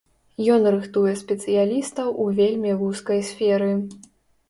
Ён 0.53 0.63
рыхтуе 0.75 1.13
спецыялістаў 1.23 2.07
у 2.25 2.29
вельмі 2.43 2.71
вузкай 2.83 3.25
сферы. 3.33 3.73